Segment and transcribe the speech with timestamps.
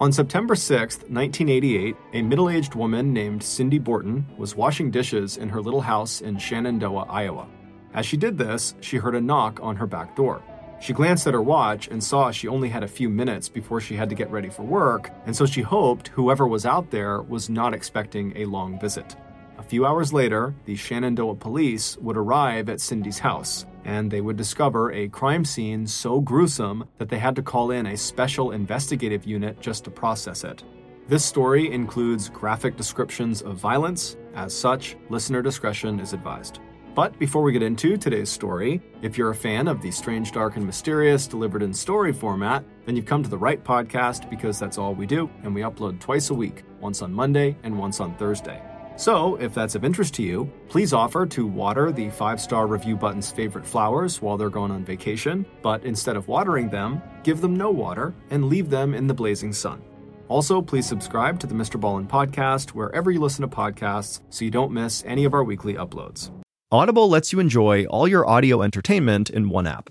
[0.00, 5.50] On September 6, 1988, a middle aged woman named Cindy Borton was washing dishes in
[5.50, 7.46] her little house in Shenandoah, Iowa.
[7.92, 10.42] As she did this, she heard a knock on her back door.
[10.80, 13.94] She glanced at her watch and saw she only had a few minutes before she
[13.94, 17.50] had to get ready for work, and so she hoped whoever was out there was
[17.50, 19.16] not expecting a long visit.
[19.58, 24.36] A few hours later, the Shenandoah police would arrive at Cindy's house, and they would
[24.36, 29.26] discover a crime scene so gruesome that they had to call in a special investigative
[29.26, 30.62] unit just to process it.
[31.08, 34.16] This story includes graphic descriptions of violence.
[34.34, 36.60] As such, listener discretion is advised.
[36.94, 40.56] But before we get into today's story, if you're a fan of the strange, dark,
[40.56, 44.78] and mysterious delivered in story format, then you've come to the right podcast because that's
[44.78, 48.16] all we do, and we upload twice a week, once on Monday and once on
[48.16, 48.69] Thursday.
[48.96, 52.96] So, if that's of interest to you, please offer to water the five star review
[52.96, 57.56] button's favorite flowers while they're gone on vacation, but instead of watering them, give them
[57.56, 59.82] no water and leave them in the blazing sun.
[60.28, 61.80] Also, please subscribe to the Mr.
[61.80, 65.74] Ballen podcast wherever you listen to podcasts so you don't miss any of our weekly
[65.74, 66.30] uploads.
[66.70, 69.90] Audible lets you enjoy all your audio entertainment in one app.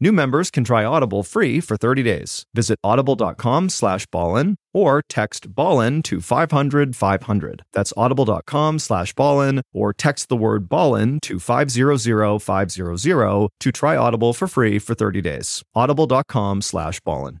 [0.00, 2.44] New members can try Audible free for 30 days.
[2.54, 7.62] Visit audible.com slash ballen or text ballen to 500 500.
[7.72, 14.32] That's audible.com slash ballen or text the word ballen to 500 500 to try Audible
[14.32, 15.62] for free for 30 days.
[15.74, 17.40] audible.com slash ballin.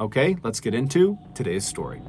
[0.00, 2.00] Okay, let's get into today's story.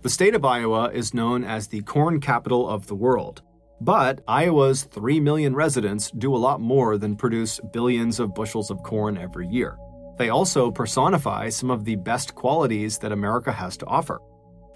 [0.00, 3.42] The state of Iowa is known as the corn capital of the world.
[3.82, 8.80] But Iowa's 3 million residents do a lot more than produce billions of bushels of
[8.84, 9.76] corn every year.
[10.18, 14.20] They also personify some of the best qualities that America has to offer.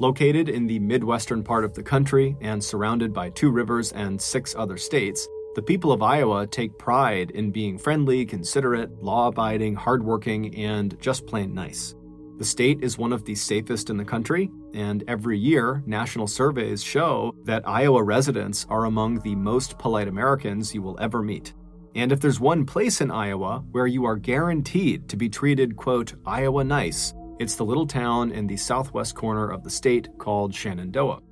[0.00, 4.56] Located in the midwestern part of the country and surrounded by two rivers and six
[4.56, 10.52] other states, the people of Iowa take pride in being friendly, considerate, law abiding, hardworking,
[10.56, 11.94] and just plain nice.
[12.38, 16.84] The state is one of the safest in the country, and every year, national surveys
[16.84, 21.54] show that Iowa residents are among the most polite Americans you will ever meet.
[21.94, 26.12] And if there's one place in Iowa where you are guaranteed to be treated, quote,
[26.26, 31.22] Iowa nice, it's the little town in the southwest corner of the state called Shenandoah.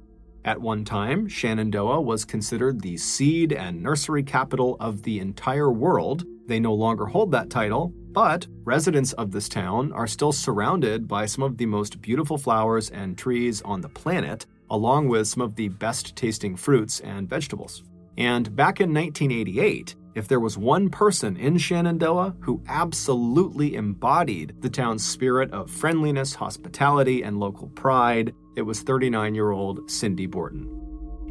[0.44, 6.24] At one time, Shenandoah was considered the seed and nursery capital of the entire world.
[6.46, 11.24] They no longer hold that title, but residents of this town are still surrounded by
[11.24, 15.56] some of the most beautiful flowers and trees on the planet, along with some of
[15.56, 17.82] the best tasting fruits and vegetables.
[18.18, 24.70] And back in 1988, if there was one person in Shenandoah who absolutely embodied the
[24.70, 30.68] town's spirit of friendliness, hospitality, and local pride, it was 39 year old Cindy Borton.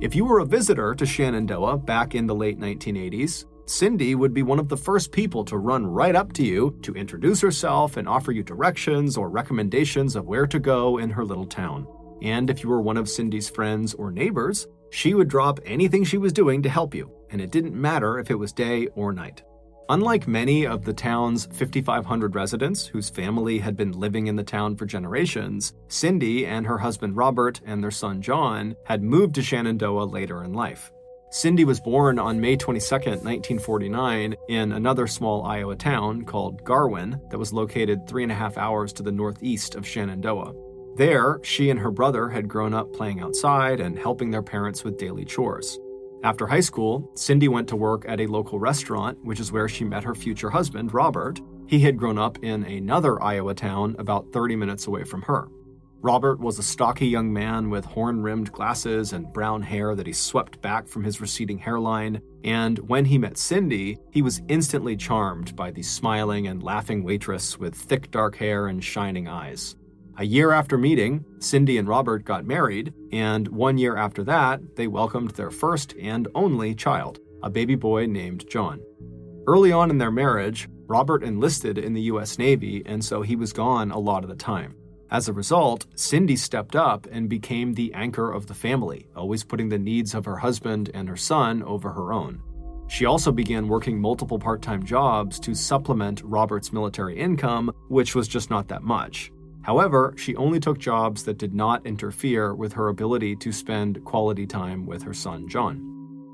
[0.01, 4.43] If you were a visitor to Shenandoah back in the late 1980s, Cindy would be
[4.43, 8.09] one of the first people to run right up to you to introduce herself and
[8.09, 11.87] offer you directions or recommendations of where to go in her little town.
[12.21, 16.19] And if you were one of Cindy's friends or neighbors, she would drop anything she
[16.19, 19.41] was doing to help you, and it didn't matter if it was day or night.
[19.89, 24.77] Unlike many of the town's 5,500 residents whose family had been living in the town
[24.77, 30.05] for generations, Cindy and her husband Robert and their son John had moved to Shenandoah
[30.05, 30.91] later in life.
[31.31, 37.39] Cindy was born on May 22, 1949, in another small Iowa town called Garwin that
[37.39, 40.53] was located three and a half hours to the northeast of Shenandoah.
[40.95, 44.97] There, she and her brother had grown up playing outside and helping their parents with
[44.97, 45.79] daily chores.
[46.23, 49.83] After high school, Cindy went to work at a local restaurant, which is where she
[49.83, 51.41] met her future husband, Robert.
[51.67, 55.47] He had grown up in another Iowa town about 30 minutes away from her.
[56.01, 60.13] Robert was a stocky young man with horn rimmed glasses and brown hair that he
[60.13, 62.21] swept back from his receding hairline.
[62.43, 67.57] And when he met Cindy, he was instantly charmed by the smiling and laughing waitress
[67.57, 69.75] with thick dark hair and shining eyes.
[70.17, 74.85] A year after meeting, Cindy and Robert got married, and one year after that, they
[74.85, 78.79] welcomed their first and only child, a baby boy named John.
[79.47, 83.53] Early on in their marriage, Robert enlisted in the US Navy, and so he was
[83.53, 84.75] gone a lot of the time.
[85.09, 89.69] As a result, Cindy stepped up and became the anchor of the family, always putting
[89.69, 92.39] the needs of her husband and her son over her own.
[92.87, 98.27] She also began working multiple part time jobs to supplement Robert's military income, which was
[98.27, 99.31] just not that much.
[99.63, 104.45] However, she only took jobs that did not interfere with her ability to spend quality
[104.45, 105.77] time with her son, John.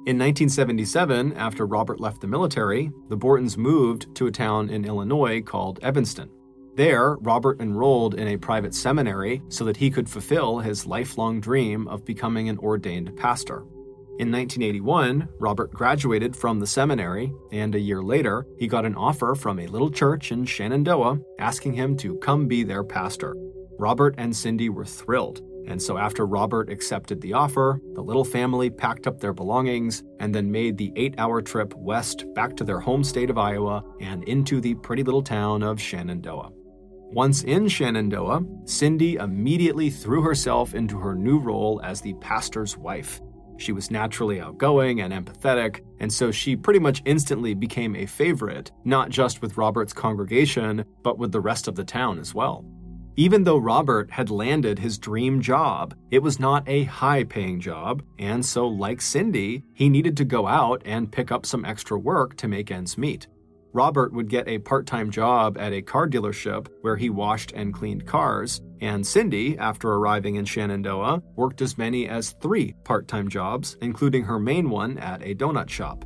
[0.05, 5.41] In 1977, after Robert left the military, the Bortons moved to a town in Illinois
[5.41, 6.29] called Evanston.
[6.75, 11.87] There, Robert enrolled in a private seminary so that he could fulfill his lifelong dream
[11.87, 13.63] of becoming an ordained pastor.
[14.19, 19.33] In 1981, Robert graduated from the seminary, and a year later, he got an offer
[19.33, 23.37] from a little church in Shenandoah asking him to come be their pastor.
[23.79, 28.69] Robert and Cindy were thrilled, and so after Robert accepted the offer, the little family
[28.69, 32.81] packed up their belongings and then made the eight hour trip west back to their
[32.81, 36.51] home state of Iowa and into the pretty little town of Shenandoah.
[37.13, 43.21] Once in Shenandoah, Cindy immediately threw herself into her new role as the pastor's wife.
[43.59, 48.71] She was naturally outgoing and empathetic, and so she pretty much instantly became a favorite,
[48.85, 52.65] not just with Robert's congregation, but with the rest of the town as well.
[53.17, 58.01] Even though Robert had landed his dream job, it was not a high paying job,
[58.17, 62.37] and so, like Cindy, he needed to go out and pick up some extra work
[62.37, 63.27] to make ends meet.
[63.71, 67.73] Robert would get a part time job at a car dealership where he washed and
[67.73, 73.29] cleaned cars, and Cindy, after arriving in Shenandoah, worked as many as three part time
[73.29, 76.03] jobs, including her main one at a donut shop.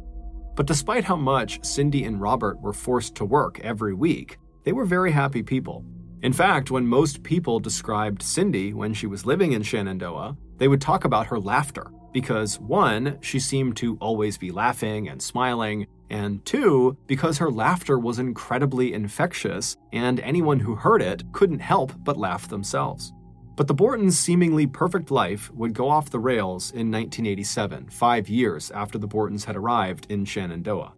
[0.56, 4.86] But despite how much Cindy and Robert were forced to work every week, they were
[4.86, 5.86] very happy people.
[6.22, 10.82] In fact, when most people described Cindy when she was living in Shenandoah, they would
[10.82, 16.46] talk about her laughter because one, she seemed to always be laughing and smiling, and
[16.46, 22.18] two, because her laughter was incredibly infectious, and anyone who heard it couldn't help but
[22.18, 23.12] laugh themselves.
[23.56, 28.72] But the Bortons' seemingly perfect life would go off the rails in 1987, five years
[28.72, 30.94] after the Bortons had arrived in Shenandoah.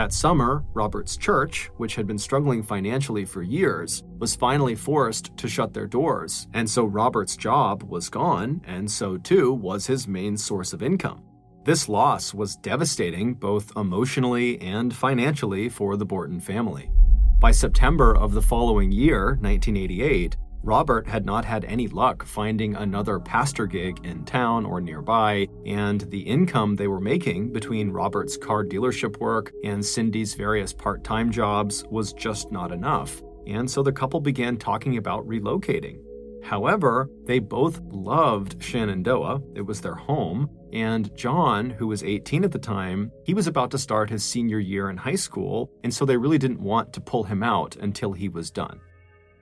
[0.00, 5.46] That summer, Robert's church, which had been struggling financially for years, was finally forced to
[5.46, 10.38] shut their doors, and so Robert's job was gone, and so too was his main
[10.38, 11.22] source of income.
[11.66, 16.90] This loss was devastating both emotionally and financially for the Borton family.
[17.38, 23.18] By September of the following year, 1988, Robert had not had any luck finding another
[23.18, 28.62] pastor gig in town or nearby, and the income they were making between Robert's car
[28.62, 33.22] dealership work and Cindy's various part time jobs was just not enough.
[33.46, 36.00] And so the couple began talking about relocating.
[36.42, 42.52] However, they both loved Shenandoah, it was their home, and John, who was 18 at
[42.52, 46.04] the time, he was about to start his senior year in high school, and so
[46.04, 48.80] they really didn't want to pull him out until he was done.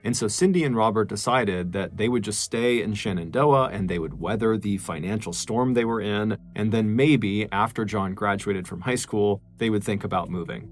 [0.03, 3.99] And so Cindy and Robert decided that they would just stay in Shenandoah and they
[3.99, 8.81] would weather the financial storm they were in, and then maybe after John graduated from
[8.81, 10.69] high school, they would think about moving.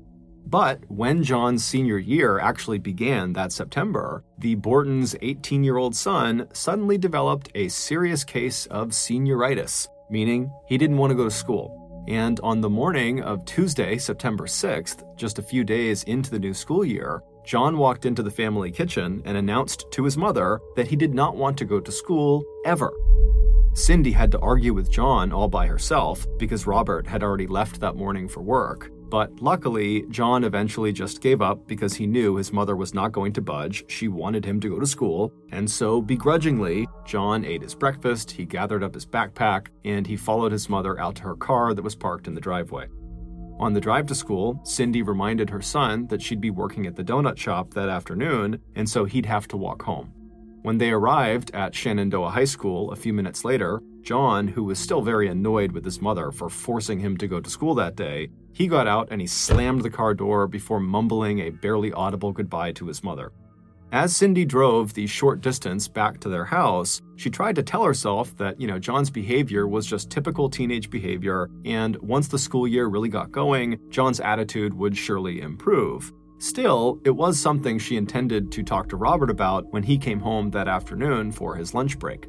[0.50, 6.48] But when John's senior year actually began that September, the Bortons' 18 year old son
[6.54, 12.06] suddenly developed a serious case of senioritis, meaning he didn't want to go to school.
[12.08, 16.54] And on the morning of Tuesday, September 6th, just a few days into the new
[16.54, 20.98] school year, John walked into the family kitchen and announced to his mother that he
[20.98, 22.94] did not want to go to school ever.
[23.72, 27.96] Cindy had to argue with John all by herself because Robert had already left that
[27.96, 28.92] morning for work.
[29.10, 33.32] But luckily, John eventually just gave up because he knew his mother was not going
[33.34, 33.86] to budge.
[33.90, 35.32] She wanted him to go to school.
[35.54, 40.52] And so, begrudgingly, John ate his breakfast, he gathered up his backpack, and he followed
[40.52, 42.88] his mother out to her car that was parked in the driveway.
[43.60, 47.04] On the drive to school, Cindy reminded her son that she'd be working at the
[47.04, 50.14] donut shop that afternoon, and so he'd have to walk home.
[50.62, 55.02] When they arrived at Shenandoah High School a few minutes later, John, who was still
[55.02, 58.68] very annoyed with his mother for forcing him to go to school that day, he
[58.68, 62.88] got out and he slammed the car door before mumbling a barely audible goodbye to
[62.88, 63.32] his mother.
[63.94, 68.36] As Cindy drove the short distance back to their house, she tried to tell herself
[68.36, 72.88] that, you know, John's behavior was just typical teenage behavior, and once the school year
[72.88, 76.12] really got going, John's attitude would surely improve.
[76.38, 80.52] Still, it was something she intended to talk to Robert about when he came home
[80.52, 82.28] that afternoon for his lunch break.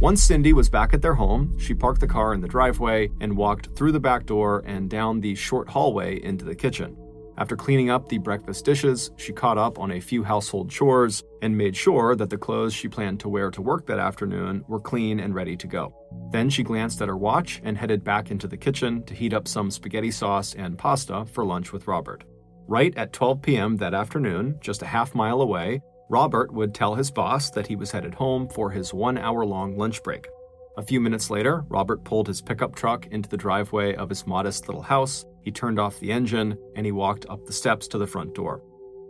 [0.00, 3.36] Once Cindy was back at their home, she parked the car in the driveway and
[3.36, 6.96] walked through the back door and down the short hallway into the kitchen.
[7.40, 11.56] After cleaning up the breakfast dishes, she caught up on a few household chores and
[11.56, 15.18] made sure that the clothes she planned to wear to work that afternoon were clean
[15.20, 15.94] and ready to go.
[16.32, 19.48] Then she glanced at her watch and headed back into the kitchen to heat up
[19.48, 22.24] some spaghetti sauce and pasta for lunch with Robert.
[22.68, 23.78] Right at 12 p.m.
[23.78, 25.80] that afternoon, just a half mile away,
[26.10, 29.78] Robert would tell his boss that he was headed home for his one hour long
[29.78, 30.28] lunch break.
[30.76, 34.68] A few minutes later, Robert pulled his pickup truck into the driveway of his modest
[34.68, 35.24] little house.
[35.42, 38.62] He turned off the engine and he walked up the steps to the front door.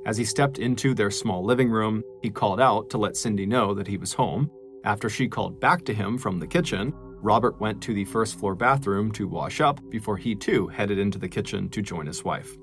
[0.07, 3.75] As he stepped into their small living room, he called out to let Cindy know
[3.75, 4.51] that he was home.
[4.85, 8.55] After she called back to him from the kitchen, Robert went to the first floor
[8.55, 12.57] bathroom to wash up before he too headed into the kitchen to join his wife.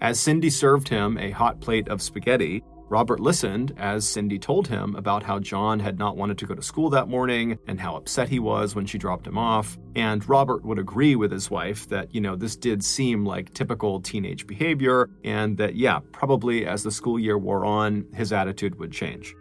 [0.00, 2.62] As Cindy served him a hot plate of spaghetti,
[2.94, 6.62] Robert listened as Cindy told him about how John had not wanted to go to
[6.62, 9.76] school that morning and how upset he was when she dropped him off.
[9.96, 14.00] And Robert would agree with his wife that, you know, this did seem like typical
[14.00, 18.92] teenage behavior and that, yeah, probably as the school year wore on, his attitude would
[18.92, 19.34] change.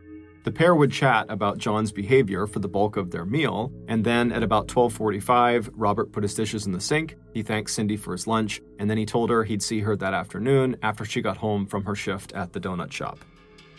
[0.46, 4.32] The pair would chat about John's behavior for the bulk of their meal, and then
[4.32, 7.16] at about 12:45, Robert put his dishes in the sink.
[7.36, 10.16] He thanked Cindy for his lunch, and then he told her he'd see her that
[10.16, 13.20] afternoon after she got home from her shift at the donut shop.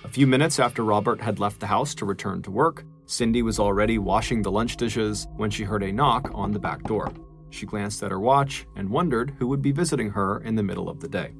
[0.04, 3.58] A few minutes after Robert had left the house to return to work, Cindy was
[3.58, 7.10] already washing the lunch dishes when she heard a knock on the back door.
[7.48, 10.90] She glanced at her watch and wondered who would be visiting her in the middle
[10.90, 11.32] of the day.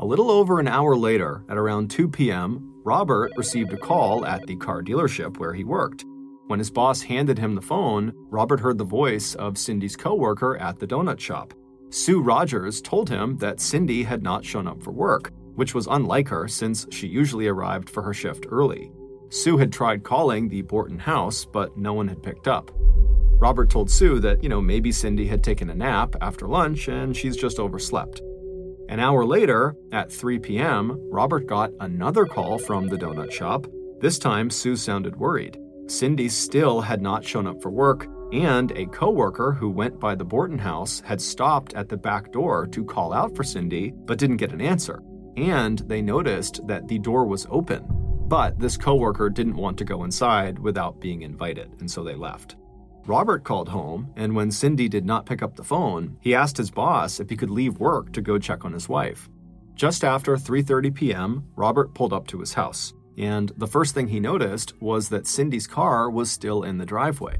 [0.00, 4.48] A little over an hour later, at around 2 p.m., Robert received a call at
[4.48, 6.04] the car dealership where he worked.
[6.48, 10.80] When his boss handed him the phone, Robert heard the voice of Cindy's coworker at
[10.80, 11.54] the donut shop.
[11.90, 16.28] Sue Rogers told him that Cindy had not shown up for work, which was unlike
[16.28, 18.90] her since she usually arrived for her shift early.
[19.30, 22.70] Sue had tried calling the Borton house, but no one had picked up.
[23.38, 27.16] Robert told Sue that, you know, maybe Cindy had taken a nap after lunch and
[27.16, 28.20] she's just overslept.
[28.88, 33.66] An hour later, at 3 p.m., Robert got another call from the donut shop.
[34.00, 35.58] This time, Sue sounded worried.
[35.86, 40.24] Cindy still had not shown up for work, and a coworker who went by the
[40.24, 44.36] Borton house had stopped at the back door to call out for Cindy but didn't
[44.36, 45.02] get an answer
[45.36, 47.84] and they noticed that the door was open.
[48.28, 52.56] But this coworker didn't want to go inside without being invited, and so they left.
[53.04, 56.70] Robert called home, and when Cindy did not pick up the phone, he asked his
[56.70, 59.28] boss if he could leave work to go check on his wife.
[59.74, 64.20] Just after 3:30 p.m., Robert pulled up to his house, and the first thing he
[64.20, 67.38] noticed was that Cindy's car was still in the driveway.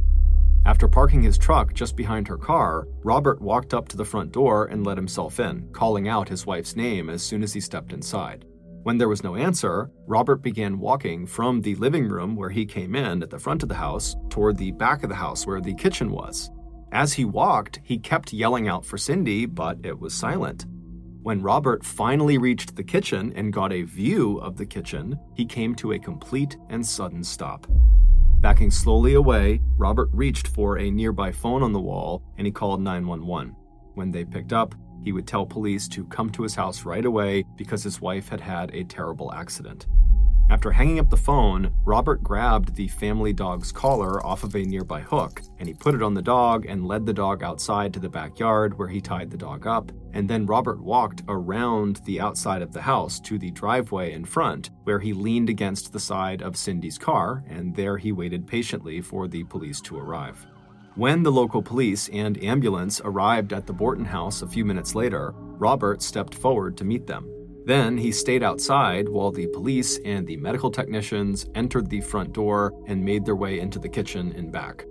[0.64, 4.66] After parking his truck just behind her car, Robert walked up to the front door
[4.66, 8.44] and let himself in, calling out his wife's name as soon as he stepped inside.
[8.84, 12.94] When there was no answer, Robert began walking from the living room where he came
[12.94, 15.74] in at the front of the house toward the back of the house where the
[15.74, 16.50] kitchen was.
[16.92, 20.66] As he walked, he kept yelling out for Cindy, but it was silent.
[21.22, 25.74] When Robert finally reached the kitchen and got a view of the kitchen, he came
[25.76, 27.66] to a complete and sudden stop.
[28.42, 32.80] Backing slowly away, Robert reached for a nearby phone on the wall and he called
[32.80, 33.54] 911.
[33.94, 37.44] When they picked up, he would tell police to come to his house right away
[37.56, 39.86] because his wife had had a terrible accident.
[40.52, 45.00] After hanging up the phone, Robert grabbed the family dog's collar off of a nearby
[45.00, 48.10] hook, and he put it on the dog and led the dog outside to the
[48.10, 49.90] backyard where he tied the dog up.
[50.12, 54.68] And then Robert walked around the outside of the house to the driveway in front,
[54.84, 59.28] where he leaned against the side of Cindy's car, and there he waited patiently for
[59.28, 60.46] the police to arrive.
[60.96, 65.32] When the local police and ambulance arrived at the Borton house a few minutes later,
[65.34, 67.26] Robert stepped forward to meet them.
[67.64, 72.72] Then he stayed outside while the police and the medical technicians entered the front door
[72.88, 74.84] and made their way into the kitchen and back.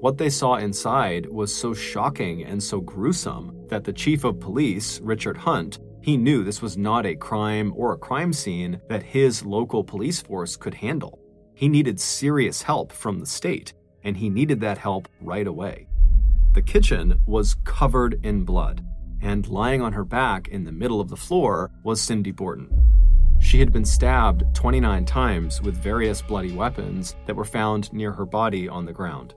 [0.00, 5.00] What they saw inside was so shocking and so gruesome that the chief of police,
[5.00, 9.44] Richard Hunt, he knew this was not a crime or a crime scene that his
[9.44, 11.18] local police force could handle.
[11.54, 15.88] He needed serious help from the state, and he needed that help right away.
[16.54, 18.84] The kitchen was covered in blood
[19.22, 22.68] and lying on her back in the middle of the floor was Cindy Borton.
[23.40, 28.26] She had been stabbed 29 times with various bloody weapons that were found near her
[28.26, 29.34] body on the ground.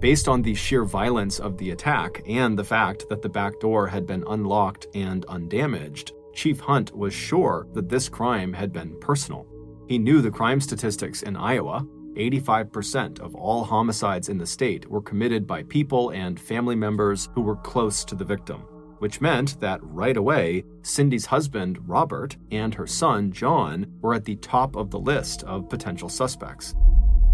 [0.00, 3.86] Based on the sheer violence of the attack and the fact that the back door
[3.86, 9.46] had been unlocked and undamaged, Chief Hunt was sure that this crime had been personal.
[9.88, 11.86] He knew the crime statistics in Iowa.
[12.16, 17.42] 85% of all homicides in the state were committed by people and family members who
[17.42, 18.62] were close to the victim,
[19.04, 24.36] which meant that right away, Cindy's husband, Robert, and her son, John, were at the
[24.36, 26.74] top of the list of potential suspects.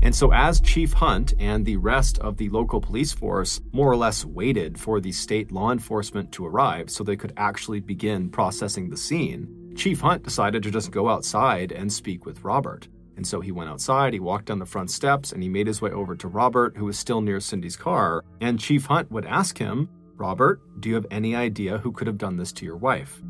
[0.03, 3.97] And so, as Chief Hunt and the rest of the local police force more or
[3.97, 8.91] less waited for the state law enforcement to arrive so they could actually begin processing
[8.91, 12.89] the scene, Chief Hunt decided to just go outside and speak with Robert.
[13.17, 15.81] And so he went outside, he walked down the front steps, and he made his
[15.81, 18.25] way over to Robert, who was still near Cindy's car.
[18.41, 19.89] And Chief Hunt would ask him,
[20.21, 23.23] Robert, do you have any idea who could have done this to your wife?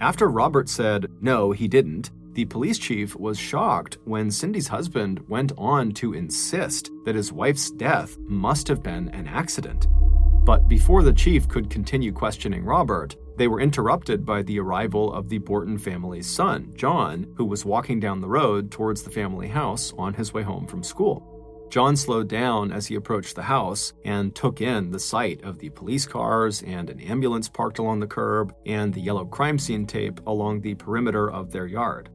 [0.00, 5.52] After Robert said, no, he didn't, the police chief was shocked when Cindy's husband went
[5.58, 9.86] on to insist that his wife's death must have been an accident.
[10.44, 15.28] But before the chief could continue questioning Robert, they were interrupted by the arrival of
[15.28, 19.92] the Borton family's son, John, who was walking down the road towards the family house
[19.98, 21.31] on his way home from school.
[21.72, 25.70] John slowed down as he approached the house and took in the sight of the
[25.70, 30.20] police cars and an ambulance parked along the curb and the yellow crime scene tape
[30.26, 32.10] along the perimeter of their yard.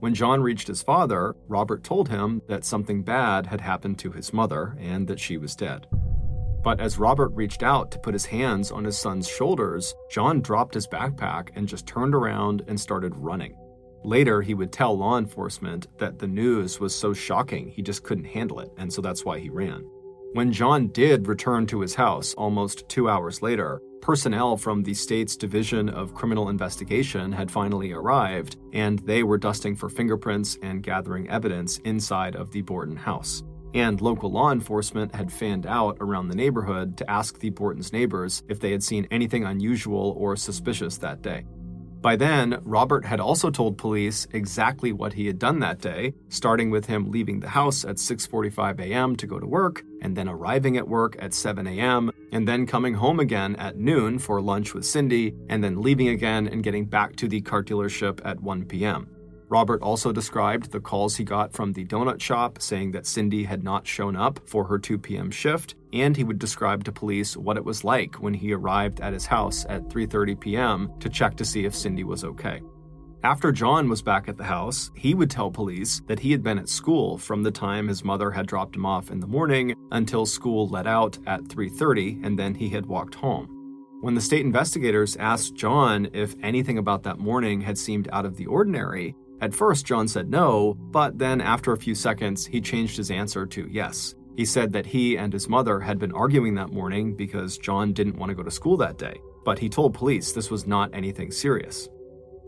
[0.00, 4.32] When John reached his father, Robert told him that something bad had happened to his
[4.32, 5.86] mother and that she was dead.
[6.62, 10.72] But as Robert reached out to put his hands on his son's shoulders, John dropped
[10.72, 13.54] his backpack and just turned around and started running.
[14.04, 18.24] Later, he would tell law enforcement that the news was so shocking he just couldn't
[18.24, 19.82] handle it, and so that's why he ran.
[20.34, 25.36] When John did return to his house almost two hours later, personnel from the state's
[25.36, 31.30] Division of Criminal Investigation had finally arrived, and they were dusting for fingerprints and gathering
[31.30, 33.42] evidence inside of the Borton house.
[33.72, 38.42] And local law enforcement had fanned out around the neighborhood to ask the Borton's neighbors
[38.50, 41.44] if they had seen anything unusual or suspicious that day.
[42.04, 46.70] By then, Robert had also told police exactly what he had done that day, starting
[46.70, 49.16] with him leaving the house at 6:45 a.m.
[49.16, 52.92] to go to work, and then arriving at work at 7 a.m., and then coming
[52.92, 57.16] home again at noon for lunch with Cindy, and then leaving again and getting back
[57.16, 59.08] to the car dealership at 1 p.m.
[59.54, 63.62] Robert also described the calls he got from the donut shop saying that Cindy had
[63.62, 65.30] not shown up for her 2 p.m.
[65.30, 69.12] shift, and he would describe to police what it was like when he arrived at
[69.12, 70.90] his house at 3:30 p.m.
[70.98, 72.62] to check to see if Cindy was okay.
[73.22, 76.58] After John was back at the house, he would tell police that he had been
[76.58, 80.26] at school from the time his mother had dropped him off in the morning until
[80.26, 83.46] school let out at 3:30 and then he had walked home.
[84.00, 88.36] When the state investigators asked John if anything about that morning had seemed out of
[88.36, 92.96] the ordinary, at first, John said no, but then after a few seconds, he changed
[92.96, 94.14] his answer to yes.
[94.36, 98.16] He said that he and his mother had been arguing that morning because John didn't
[98.16, 101.30] want to go to school that day, but he told police this was not anything
[101.30, 101.88] serious.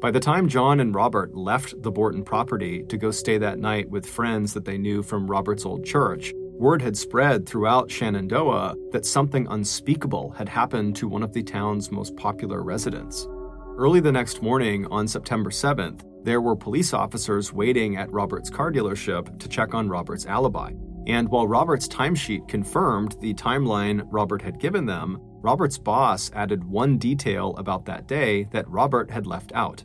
[0.01, 3.89] By the time John and Robert left the Borton property to go stay that night
[3.89, 9.07] with friends that they knew from Robert's old church, word had spread throughout Shenandoah that
[9.07, 13.29] something unspeakable had happened to one of the town's most popular residents.
[13.79, 18.73] Early the next morning, on September 7th, there were police officers waiting at Robert's car
[18.73, 20.73] dealership to check on Robert's alibi.
[21.07, 26.97] And while Robert's timesheet confirmed the timeline Robert had given them, Robert's boss added one
[26.97, 29.85] detail about that day that Robert had left out.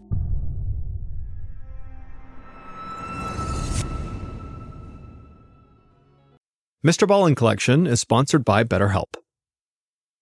[6.81, 7.05] Mr.
[7.05, 9.20] Ballen Collection is sponsored by BetterHelp.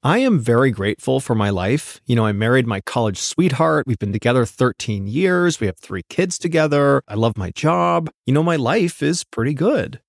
[0.02, 2.00] I am very grateful for my life.
[2.06, 3.86] You know, I married my college sweetheart.
[3.86, 5.60] We've been together 13 years.
[5.60, 7.02] We have three kids together.
[7.10, 8.10] I love my job.
[8.26, 10.00] You know, my life is pretty good.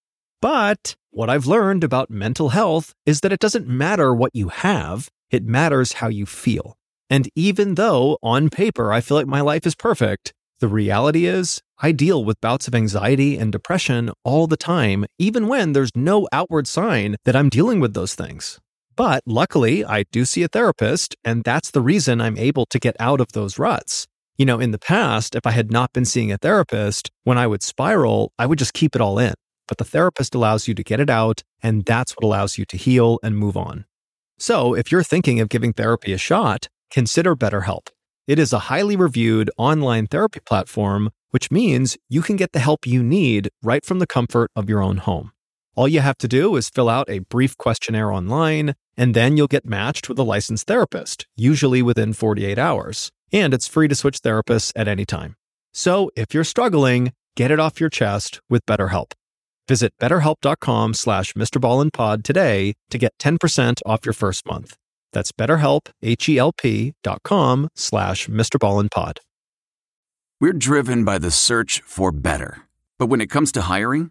[0.41, 5.09] But what I've learned about mental health is that it doesn't matter what you have,
[5.29, 6.77] it matters how you feel.
[7.11, 11.63] And even though on paper I feel like my life is perfect, the reality is
[11.79, 16.29] I deal with bouts of anxiety and depression all the time, even when there's no
[16.31, 18.61] outward sign that I'm dealing with those things.
[19.01, 22.97] But luckily, I do see a therapist, and that's the reason I'm able to get
[23.01, 24.07] out of those ruts.
[24.37, 27.47] You know, in the past, if I had not been seeing a therapist, when I
[27.47, 29.33] would spiral, I would just keep it all in.
[29.67, 32.77] But the therapist allows you to get it out, and that's what allows you to
[32.77, 33.87] heal and move on.
[34.39, 37.87] So, if you're thinking of giving therapy a shot, consider BetterHelp.
[38.27, 42.87] It is a highly reviewed online therapy platform, which means you can get the help
[42.87, 45.33] you need right from the comfort of your own home.
[45.77, 49.47] All you have to do is fill out a brief questionnaire online, and then you'll
[49.47, 53.11] get matched with a licensed therapist, usually within 48 hours.
[53.33, 55.37] And it's free to switch therapists at any time.
[55.73, 59.13] So if you're struggling, get it off your chest with BetterHelp.
[59.69, 64.77] Visit betterhelp.com slash mrballenpod today to get 10% off your first month.
[65.13, 69.19] That's betterhelp, H-E-L-P dot com slash mrballenpod.
[70.41, 72.63] We're driven by the search for better.
[72.99, 74.11] But when it comes to hiring,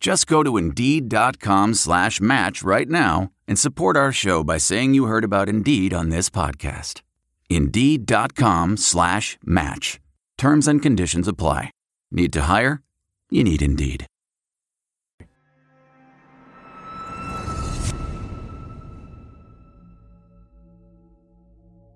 [0.00, 5.06] Just go to Indeed.com slash match right now and support our show by saying you
[5.06, 7.02] heard about Indeed on this podcast.
[7.50, 10.00] Indeed.com slash match.
[10.36, 11.70] Terms and conditions apply.
[12.12, 12.82] Need to hire?
[13.30, 14.06] You need Indeed.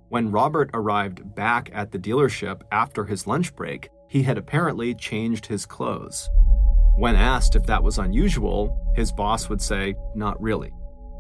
[0.09, 5.47] When Robert arrived back at the dealership after his lunch break, he had apparently changed
[5.47, 6.29] his clothes.
[6.95, 10.73] When asked if that was unusual, his boss would say, Not really.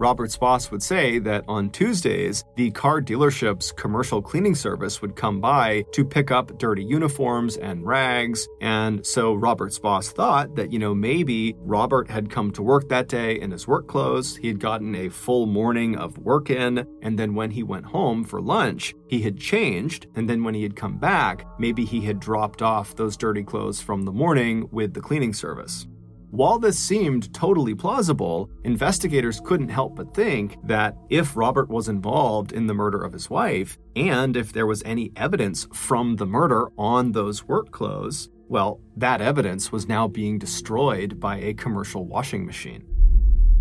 [0.03, 5.41] Robert's boss would say that on Tuesdays, the car dealership's commercial cleaning service would come
[5.41, 8.49] by to pick up dirty uniforms and rags.
[8.61, 13.07] And so Robert's boss thought that, you know, maybe Robert had come to work that
[13.07, 17.17] day in his work clothes, he had gotten a full morning of work in, and
[17.17, 20.75] then when he went home for lunch, he had changed, and then when he had
[20.75, 25.01] come back, maybe he had dropped off those dirty clothes from the morning with the
[25.01, 25.87] cleaning service.
[26.33, 32.53] While this seemed totally plausible, investigators couldn't help but think that if Robert was involved
[32.53, 36.71] in the murder of his wife, and if there was any evidence from the murder
[36.79, 42.47] on those work clothes, well, that evidence was now being destroyed by a commercial washing
[42.47, 42.83] machine.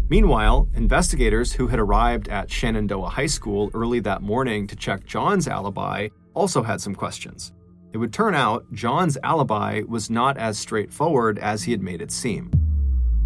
[0.07, 5.49] Meanwhile, investigators who had arrived at Shenandoah High School early that morning to check John's
[5.49, 7.51] alibi also had some questions.
[7.93, 12.11] It would turn out John's alibi was not as straightforward as he had made it
[12.11, 12.51] seem.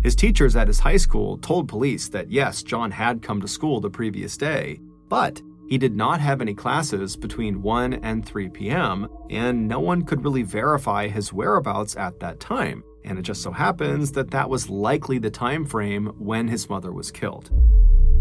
[0.01, 3.79] His teachers at his high school told police that yes, John had come to school
[3.79, 9.07] the previous day, but he did not have any classes between 1 and 3 p.m.,
[9.31, 12.83] and no one could really verify his whereabouts at that time.
[13.03, 16.91] And it just so happens that that was likely the time frame when his mother
[16.91, 17.49] was killed.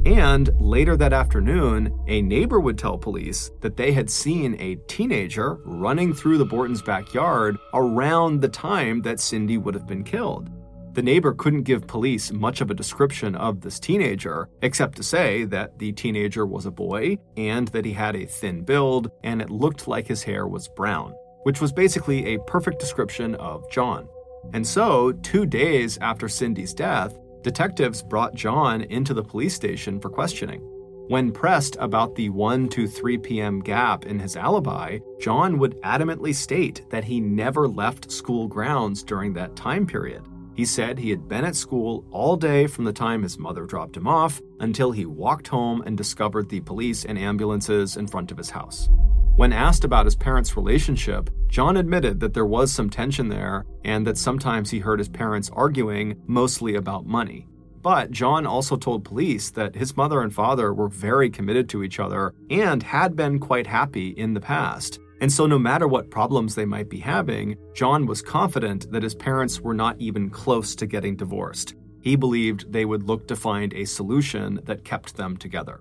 [0.04, 5.54] And later that afternoon, a neighbor would tell police that they had seen a teenager
[5.64, 10.50] running through the Bortons' backyard around the time that Cindy would have been killed.
[10.92, 15.44] The neighbor couldn't give police much of a description of this teenager, except to say
[15.46, 19.50] that the teenager was a boy and that he had a thin build and it
[19.50, 21.14] looked like his hair was brown,
[21.44, 24.06] which was basically a perfect description of John.
[24.52, 30.10] And so, two days after Cindy's death, detectives brought John into the police station for
[30.10, 30.60] questioning.
[31.08, 33.60] When pressed about the 1 to 3 p.m.
[33.60, 39.34] gap in his alibi, John would adamantly state that he never left school grounds during
[39.34, 40.22] that time period.
[40.54, 43.96] He said he had been at school all day from the time his mother dropped
[43.96, 48.38] him off until he walked home and discovered the police and ambulances in front of
[48.38, 48.88] his house.
[49.36, 54.06] When asked about his parents' relationship, John admitted that there was some tension there and
[54.06, 57.48] that sometimes he heard his parents arguing, mostly about money.
[57.82, 61.98] But John also told police that his mother and father were very committed to each
[61.98, 66.54] other and had been quite happy in the past, and so, no matter what problems
[66.54, 70.86] they might be having, John was confident that his parents were not even close to
[70.86, 71.74] getting divorced.
[72.02, 75.80] He believed they would look to find a solution that kept them together.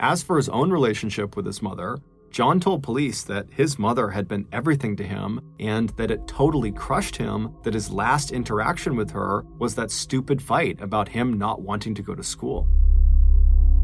[0.00, 1.98] As for his own relationship with his mother,
[2.34, 6.72] John told police that his mother had been everything to him and that it totally
[6.72, 11.62] crushed him that his last interaction with her was that stupid fight about him not
[11.62, 12.66] wanting to go to school.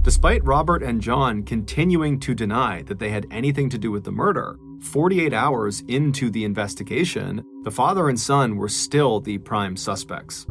[0.02, 4.10] Despite Robert and John continuing to deny that they had anything to do with the
[4.10, 10.44] murder, 48 hours into the investigation, the father and son were still the prime suspects.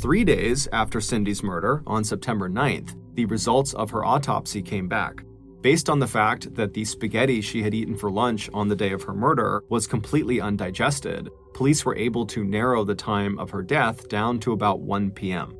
[0.00, 5.22] Three days after Cindy's murder, on September 9th, the results of her autopsy came back.
[5.62, 8.90] Based on the fact that the spaghetti she had eaten for lunch on the day
[8.90, 13.62] of her murder was completely undigested, police were able to narrow the time of her
[13.62, 15.56] death down to about 1 p.m.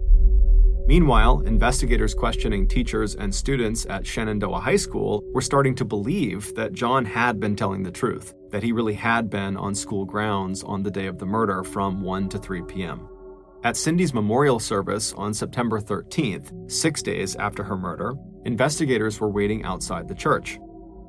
[0.89, 6.73] Meanwhile, investigators questioning teachers and students at Shenandoah High School were starting to believe that
[6.73, 10.83] John had been telling the truth, that he really had been on school grounds on
[10.83, 13.09] the day of the murder from 1 to 3 p.m.
[13.63, 19.65] At Cindy's memorial service on September 13th, six days after her murder, investigators were waiting
[19.65, 20.59] outside the church.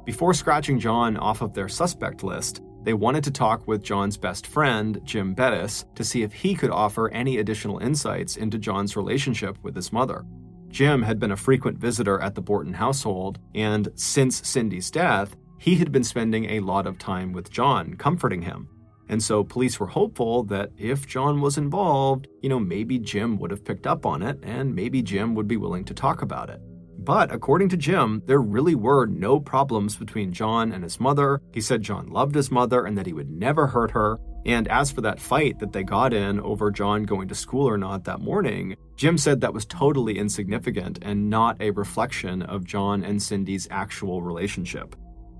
[0.05, 4.45] Before scratching John off of their suspect list, they wanted to talk with John's best
[4.45, 9.57] friend, Jim Bettis, to see if he could offer any additional insights into John's relationship
[9.63, 10.25] with his mother.
[10.67, 15.75] Jim had been a frequent visitor at the Borton household, and since Cindy's death, he
[15.75, 18.67] had been spending a lot of time with John, comforting him.
[19.07, 23.51] And so police were hopeful that if John was involved, you know, maybe Jim would
[23.51, 26.59] have picked up on it and maybe Jim would be willing to talk about it.
[27.03, 31.41] But according to Jim, there really were no problems between John and his mother.
[31.51, 34.19] He said John loved his mother and that he would never hurt her.
[34.45, 37.77] And as for that fight that they got in over John going to school or
[37.77, 43.03] not that morning, Jim said that was totally insignificant and not a reflection of John
[43.03, 44.95] and Cindy's actual relationship.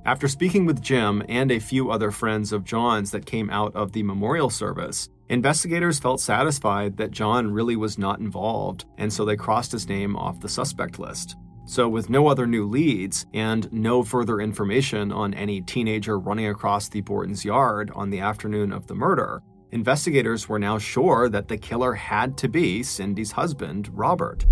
[0.06, 3.93] After speaking with Jim and a few other friends of John's that came out of
[3.93, 9.38] the memorial service, investigators felt satisfied that John really was not involved, and so they
[9.38, 11.38] crossed his name off the suspect list.
[11.65, 16.89] So, with no other new leads and no further information on any teenager running across
[16.89, 21.58] the Borton's yard on the afternoon of the murder, investigators were now sure that the
[21.58, 24.45] killer had to be Cindy's husband, Robert.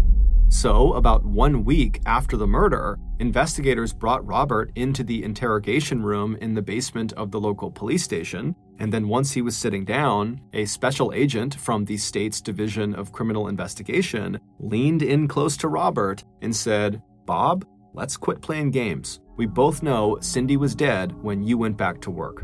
[0.48, 6.54] So, about one week after the murder, investigators brought Robert into the interrogation room in
[6.54, 8.56] the basement of the local police station.
[8.82, 13.12] And then, once he was sitting down, a special agent from the state's Division of
[13.12, 17.64] Criminal Investigation leaned in close to Robert and said, Bob,
[17.94, 19.20] let's quit playing games.
[19.38, 22.44] We both know Cindy was dead when you went back to work.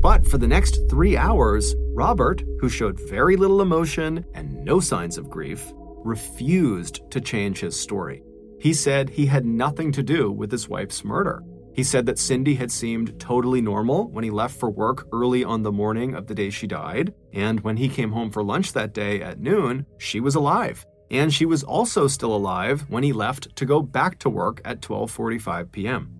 [0.00, 5.18] But for the next three hours, Robert, who showed very little emotion and no signs
[5.18, 8.22] of grief, refused to change his story.
[8.58, 11.42] He said he had nothing to do with his wife's murder.
[11.78, 15.62] He said that Cindy had seemed totally normal when he left for work early on
[15.62, 18.92] the morning of the day she died, and when he came home for lunch that
[18.92, 20.84] day at noon, she was alive.
[21.12, 24.80] And she was also still alive when he left to go back to work at
[24.80, 26.10] 12:45 p.m.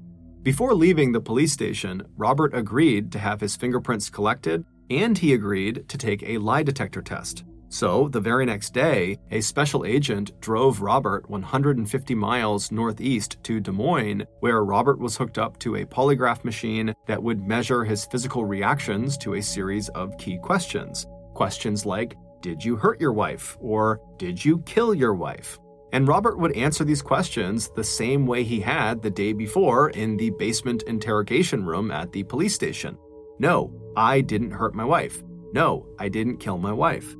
[0.44, 5.88] Before leaving the police station, Robert agreed to have his fingerprints collected and he agreed
[5.88, 7.42] to take a lie detector test.
[7.70, 13.72] So, the very next day, a special agent drove Robert 150 miles northeast to Des
[13.72, 18.46] Moines, where Robert was hooked up to a polygraph machine that would measure his physical
[18.46, 21.06] reactions to a series of key questions.
[21.34, 23.58] Questions like, Did you hurt your wife?
[23.60, 25.58] or Did you kill your wife?
[25.92, 30.16] And Robert would answer these questions the same way he had the day before in
[30.16, 32.96] the basement interrogation room at the police station.
[33.38, 35.22] No, I didn't hurt my wife.
[35.52, 37.14] No, I didn't kill my wife.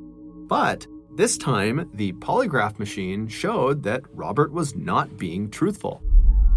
[0.49, 6.03] But this time, the polygraph machine showed that Robert was not being truthful.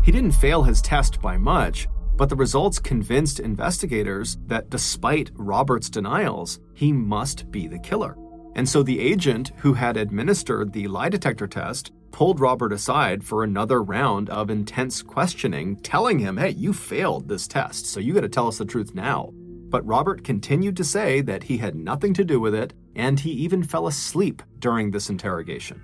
[0.04, 5.90] He didn't fail his test by much, but the results convinced investigators that despite Robert's
[5.90, 8.18] denials, he must be the killer.
[8.56, 13.44] And so the agent who had administered the lie detector test pulled Robert aside for
[13.44, 18.30] another round of intense questioning, telling him, hey, you failed this test, so you gotta
[18.30, 19.32] tell us the truth now.
[19.70, 23.32] But Robert continued to say that he had nothing to do with it, and he
[23.32, 25.82] even fell asleep during this interrogation.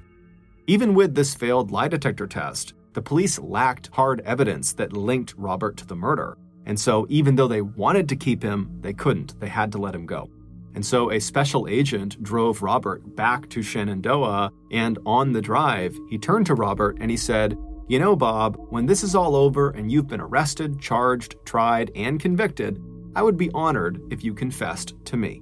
[0.68, 5.78] Even with this failed lie detector test, the police lacked hard evidence that linked Robert
[5.78, 6.38] to the murder.
[6.66, 9.40] And so, even though they wanted to keep him, they couldn't.
[9.40, 10.30] They had to let him go.
[10.76, 16.18] And so, a special agent drove Robert back to Shenandoah, and on the drive, he
[16.18, 19.90] turned to Robert and he said, You know, Bob, when this is all over and
[19.92, 22.82] you've been arrested, charged, tried, and convicted,
[23.16, 25.42] I would be honored if you confessed to me.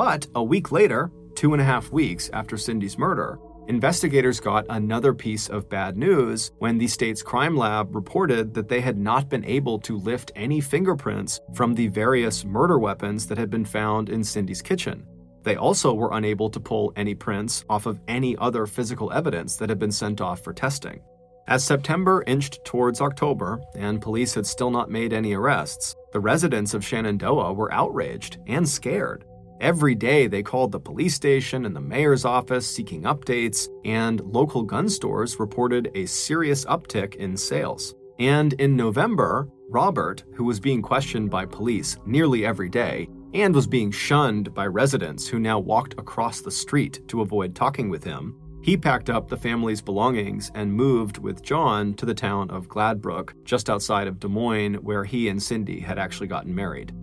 [0.00, 5.12] But a week later, two and a half weeks after Cindy's murder, investigators got another
[5.12, 9.44] piece of bad news when the state's crime lab reported that they had not been
[9.44, 14.24] able to lift any fingerprints from the various murder weapons that had been found in
[14.24, 15.06] Cindy's kitchen.
[15.42, 19.68] They also were unable to pull any prints off of any other physical evidence that
[19.68, 21.02] had been sent off for testing.
[21.46, 26.72] As September inched towards October and police had still not made any arrests, the residents
[26.72, 29.26] of Shenandoah were outraged and scared.
[29.60, 34.62] Every day they called the police station and the mayor's office seeking updates, and local
[34.62, 37.94] gun stores reported a serious uptick in sales.
[38.18, 43.66] And in November, Robert, who was being questioned by police nearly every day and was
[43.66, 48.40] being shunned by residents who now walked across the street to avoid talking with him,
[48.62, 53.34] he packed up the family's belongings and moved with John to the town of Gladbrook,
[53.44, 56.94] just outside of Des Moines, where he and Cindy had actually gotten married.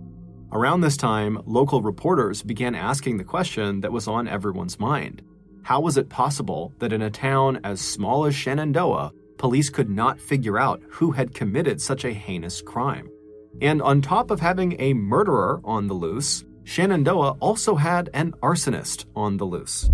[0.50, 5.20] Around this time, local reporters began asking the question that was on everyone's mind
[5.62, 10.18] How was it possible that in a town as small as Shenandoah, police could not
[10.18, 13.10] figure out who had committed such a heinous crime?
[13.60, 19.04] And on top of having a murderer on the loose, Shenandoah also had an arsonist
[19.14, 19.90] on the loose.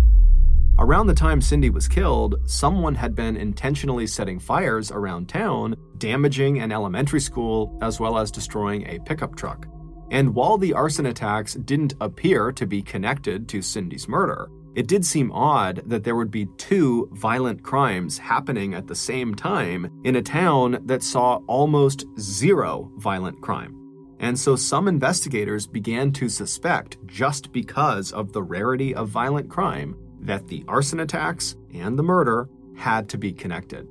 [0.79, 6.59] Around the time Cindy was killed, someone had been intentionally setting fires around town, damaging
[6.59, 9.67] an elementary school, as well as destroying a pickup truck.
[10.11, 15.05] And while the arson attacks didn't appear to be connected to Cindy's murder, it did
[15.05, 20.17] seem odd that there would be two violent crimes happening at the same time in
[20.17, 23.81] a town that saw almost zero violent crime.
[24.19, 29.95] And so some investigators began to suspect, just because of the rarity of violent crime,
[30.21, 33.87] that the arson attacks and the murder had to be connected.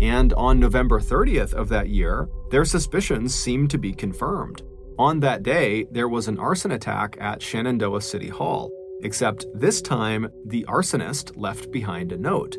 [0.00, 4.62] And on November 30th of that year, their suspicions seemed to be confirmed.
[4.98, 8.70] On that day, there was an arson attack at Shenandoah City Hall,
[9.02, 12.56] except this time the arsonist left behind a note.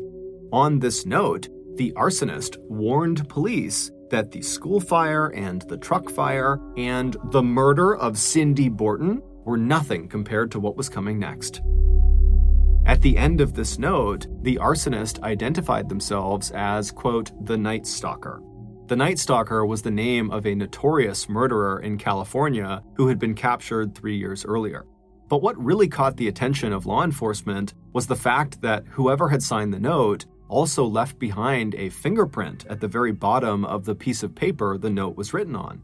[0.52, 6.60] On this note, the arsonist warned police that the school fire and the truck fire
[6.76, 11.62] and the murder of Cindy Borton were nothing compared to what was coming next.
[12.86, 18.42] At the end of this note, the arsonist identified themselves as, quote, the Night Stalker.
[18.86, 23.34] The Night Stalker was the name of a notorious murderer in California who had been
[23.34, 24.84] captured three years earlier.
[25.26, 29.42] But what really caught the attention of law enforcement was the fact that whoever had
[29.42, 34.22] signed the note also left behind a fingerprint at the very bottom of the piece
[34.22, 35.78] of paper the note was written on.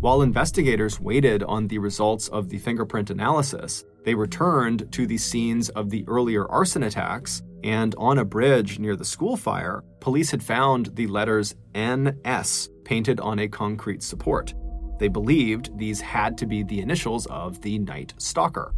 [0.00, 5.68] While investigators waited on the results of the fingerprint analysis, they returned to the scenes
[5.68, 10.42] of the earlier arson attacks, and on a bridge near the school fire, police had
[10.42, 14.54] found the letters NS painted on a concrete support.
[15.00, 18.72] They believed these had to be the initials of the Night Stalker.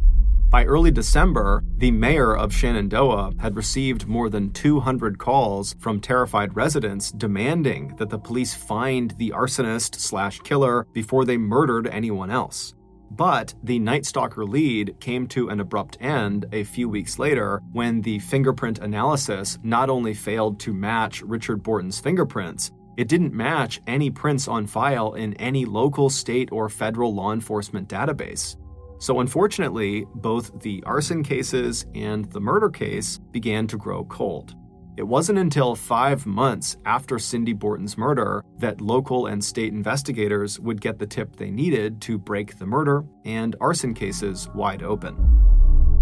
[0.49, 6.55] By early December, the mayor of Shenandoah had received more than 200 calls from terrified
[6.55, 12.73] residents demanding that the police find the arsonist slash killer before they murdered anyone else.
[13.11, 18.01] But the Night Stalker lead came to an abrupt end a few weeks later when
[18.01, 24.09] the fingerprint analysis not only failed to match Richard Borton's fingerprints, it didn't match any
[24.09, 28.57] prints on file in any local, state, or federal law enforcement database.
[28.99, 34.55] So, unfortunately, both the arson cases and the murder case began to grow cold.
[34.97, 40.81] It wasn't until five months after Cindy Borton's murder that local and state investigators would
[40.81, 45.15] get the tip they needed to break the murder and arson cases wide open.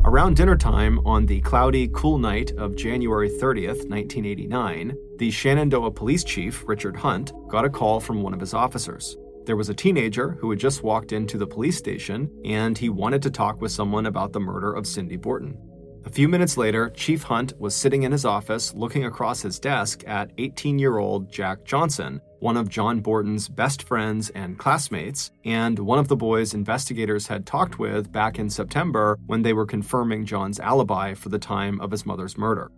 [0.06, 6.24] Around dinner time on the cloudy, cool night of January 30th, 1989, the Shenandoah police
[6.24, 9.18] chief, Richard Hunt, got a call from one of his officers.
[9.46, 13.22] There was a teenager who had just walked into the police station and he wanted
[13.24, 15.58] to talk with someone about the murder of Cindy Borton.
[16.06, 20.04] A few minutes later, Chief Hunt was sitting in his office looking across his desk
[20.06, 25.80] at 18 year old Jack Johnson, one of John Borton's best friends and classmates, and
[25.80, 30.28] one of the boys investigators had talked with back in September when they were confirming
[30.28, 32.70] John's alibi for the time of his mother's murder.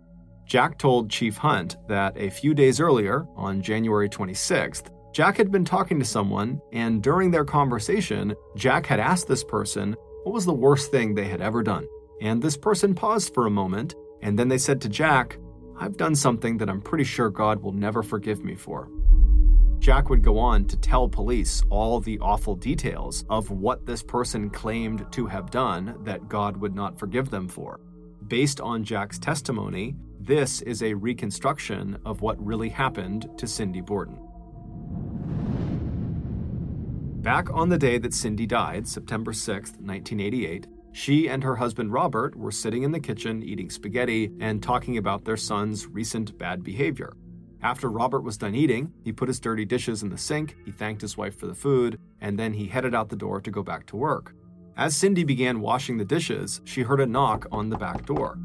[0.46, 5.66] Jack told Chief Hunt that a few days earlier, on January 26th, Jack had been
[5.66, 10.52] talking to someone, and during their conversation, Jack had asked this person what was the
[10.54, 11.86] worst thing they had ever done.
[12.20, 15.38] And this person paused for a moment, and then they said to Jack,
[15.78, 18.88] I've done something that I'm pretty sure God will never forgive me for.
[19.78, 24.50] Jack would go on to tell police all the awful details of what this person
[24.50, 27.78] claimed to have done that God would not forgive them for.
[28.26, 34.18] Based on Jack's testimony, this is a reconstruction of what really happened to Cindy Borton.
[37.22, 40.66] Back on the day that Cindy died, September 6, 1988,
[40.98, 45.24] she and her husband Robert were sitting in the kitchen eating spaghetti and talking about
[45.24, 47.12] their son's recent bad behavior.
[47.62, 51.00] After Robert was done eating, he put his dirty dishes in the sink, he thanked
[51.00, 53.86] his wife for the food, and then he headed out the door to go back
[53.86, 54.34] to work.
[54.76, 58.36] As Cindy began washing the dishes, she heard a knock on the back door.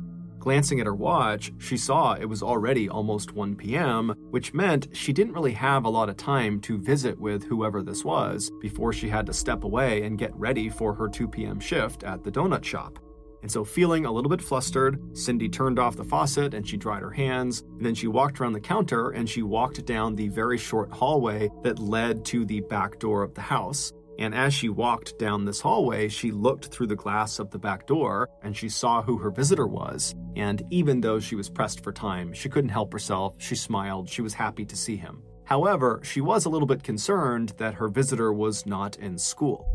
[0.44, 5.14] Glancing at her watch, she saw it was already almost 1 p.m., which meant she
[5.14, 9.08] didn't really have a lot of time to visit with whoever this was before she
[9.08, 11.62] had to step away and get ready for her 2 p.m.
[11.62, 13.00] shift at the donut shop.
[13.42, 17.04] And so, feeling a little bit flustered, Cindy turned off the faucet and she dried
[17.04, 17.62] her hands.
[17.78, 21.50] And then she walked around the counter and she walked down the very short hallway
[21.64, 23.94] that led to the back door of the house.
[24.20, 27.88] And as she walked down this hallway, she looked through the glass of the back
[27.88, 30.16] door and she saw who her visitor was.
[30.36, 33.36] And even though she was pressed for time, she couldn't help herself.
[33.40, 34.10] She smiled.
[34.10, 35.24] She was happy to see him.
[35.46, 39.68] However, she was a little bit concerned that her visitor was not in school.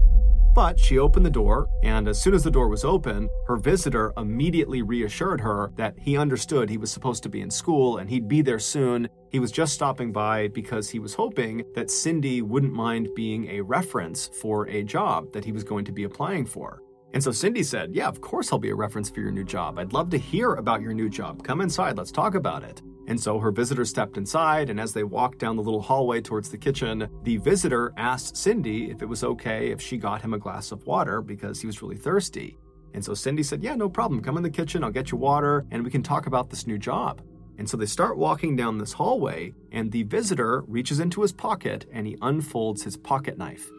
[0.59, 4.13] But she opened the door, and as soon as the door was open, her visitor
[4.17, 8.27] immediately reassured her that he understood he was supposed to be in school and he'd
[8.27, 9.09] be there soon.
[9.31, 13.61] He was just stopping by because he was hoping that Cindy wouldn't mind being a
[13.61, 16.83] reference for a job that he was going to be applying for.
[17.15, 19.79] And so Cindy said, Yeah, of course I'll be a reference for your new job.
[19.79, 21.45] I'd love to hear about your new job.
[21.45, 22.83] Come inside, let's talk about it.
[23.09, 26.51] And so her visitor stepped inside, and as they walked down the little hallway towards
[26.51, 30.39] the kitchen, the visitor asked Cindy if it was okay if she got him a
[30.39, 32.59] glass of water because he was really thirsty.
[32.93, 34.23] And so Cindy said, Yeah, no problem.
[34.23, 36.77] Come in the kitchen, I'll get you water, and we can talk about this new
[36.77, 37.23] job.
[37.57, 41.87] And so they start walking down this hallway, and the visitor reaches into his pocket
[41.91, 43.71] and he unfolds his pocket knife.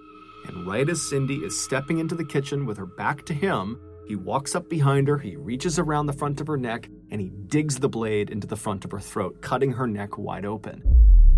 [0.48, 3.80] And right as Cindy is stepping into the kitchen with her back to him,
[4.10, 7.30] he walks up behind her, he reaches around the front of her neck, and he
[7.46, 10.82] digs the blade into the front of her throat, cutting her neck wide open.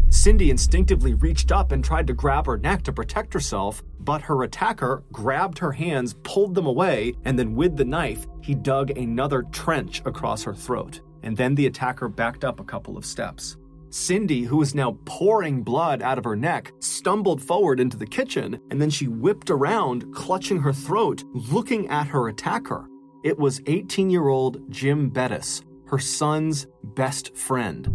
[0.10, 4.44] Cindy instinctively reached up and tried to grab her neck to protect herself, but her
[4.44, 9.44] attacker grabbed her hands, pulled them away, and then with the knife, he dug another
[9.52, 11.02] trench across her throat.
[11.24, 13.58] And then the attacker backed up a couple of steps.
[13.94, 18.60] Cindy, who was now pouring blood out of her neck, stumbled forward into the kitchen
[18.70, 22.88] and then she whipped around, clutching her throat, looking at her attacker.
[23.24, 27.88] It was 18 year old Jim Bettis, her son's best friend.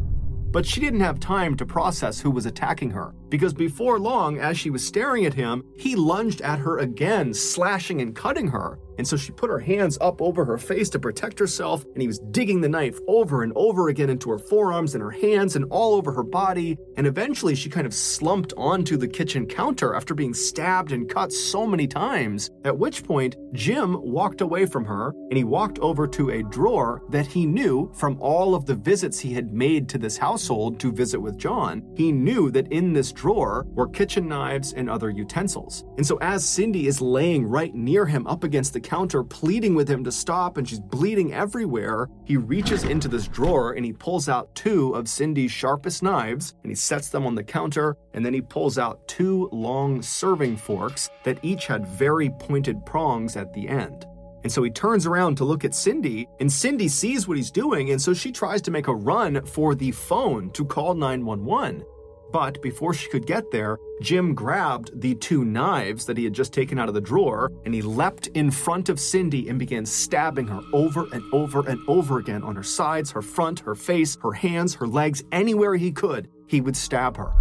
[0.52, 4.58] But she didn't have time to process who was attacking her, because before long, as
[4.58, 8.78] she was staring at him, he lunged at her again, slashing and cutting her.
[8.98, 12.06] And so she put her hands up over her face to protect herself, and he
[12.06, 15.66] was digging the knife over and over again into her forearms and her hands and
[15.70, 16.78] all over her body.
[16.96, 21.32] And eventually she kind of slumped onto the kitchen counter after being stabbed and cut
[21.32, 22.50] so many times.
[22.64, 27.02] At which point, Jim walked away from her and he walked over to a drawer
[27.10, 30.92] that he knew from all of the visits he had made to this household to
[30.92, 31.82] visit with John.
[31.96, 35.84] He knew that in this drawer were kitchen knives and other utensils.
[35.96, 39.88] And so as Cindy is laying right near him up against the counter, pleading with
[39.88, 44.28] him to stop, and she's bleeding everywhere, he reaches into this drawer and he pulls
[44.28, 47.96] out two of Cindy's sharpest knives and he sets them on the counter.
[48.14, 53.36] And then he pulls out two long serving forks that each had very pointed prongs
[53.36, 54.06] at the end.
[54.46, 57.90] And so he turns around to look at Cindy, and Cindy sees what he's doing,
[57.90, 61.84] and so she tries to make a run for the phone to call 911.
[62.32, 66.52] But before she could get there, Jim grabbed the two knives that he had just
[66.52, 70.46] taken out of the drawer and he leapt in front of Cindy and began stabbing
[70.48, 74.32] her over and over and over again on her sides, her front, her face, her
[74.32, 77.32] hands, her legs, anywhere he could, he would stab her.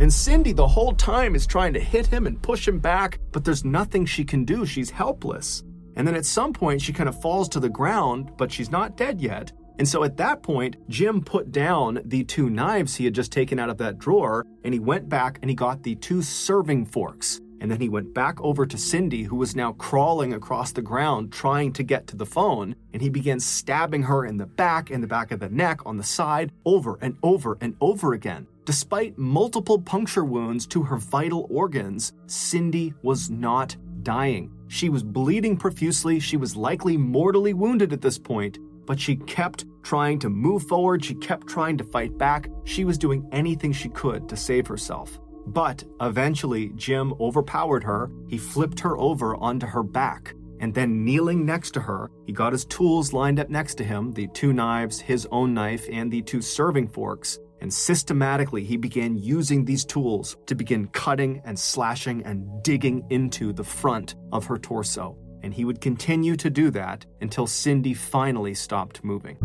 [0.00, 3.44] And Cindy, the whole time, is trying to hit him and push him back, but
[3.44, 4.66] there's nothing she can do.
[4.66, 5.62] She's helpless.
[5.96, 8.96] And then at some point, she kind of falls to the ground, but she's not
[8.96, 9.52] dead yet.
[9.78, 13.58] And so at that point, Jim put down the two knives he had just taken
[13.58, 17.40] out of that drawer and he went back and he got the two serving forks.
[17.60, 21.32] And then he went back over to Cindy, who was now crawling across the ground
[21.32, 22.74] trying to get to the phone.
[22.92, 25.96] And he began stabbing her in the back, in the back of the neck, on
[25.96, 28.48] the side, over and over and over again.
[28.64, 34.50] Despite multiple puncture wounds to her vital organs, Cindy was not dying.
[34.66, 36.18] She was bleeding profusely.
[36.18, 41.04] She was likely mortally wounded at this point, but she kept trying to move forward.
[41.04, 42.48] She kept trying to fight back.
[42.64, 45.18] She was doing anything she could to save herself.
[45.46, 48.10] But eventually, Jim overpowered her.
[48.28, 50.34] He flipped her over onto her back.
[50.60, 54.12] And then, kneeling next to her, he got his tools lined up next to him
[54.12, 57.40] the two knives, his own knife, and the two serving forks.
[57.60, 63.52] And systematically, he began using these tools to begin cutting and slashing and digging into
[63.52, 65.16] the front of her torso.
[65.42, 69.38] And he would continue to do that until Cindy finally stopped moving.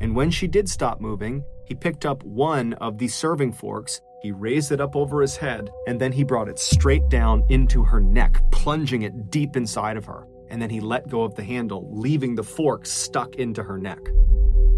[0.00, 4.32] And when she did stop moving, he picked up one of the serving forks, he
[4.32, 8.00] raised it up over his head, and then he brought it straight down into her
[8.00, 10.26] neck, plunging it deep inside of her.
[10.48, 14.00] And then he let go of the handle, leaving the fork stuck into her neck.